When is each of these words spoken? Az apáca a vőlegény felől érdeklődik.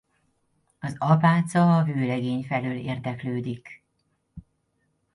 Az 0.79 0.95
apáca 0.97 1.77
a 1.77 1.83
vőlegény 1.83 2.43
felől 2.43 2.77
érdeklődik. 2.77 3.83